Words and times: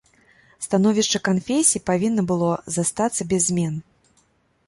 Становішча 0.65 1.19
канфесій 1.27 1.83
павінны 1.91 2.21
было 2.31 2.49
застацца 2.77 3.27
без 3.35 3.41
змен. 3.51 3.77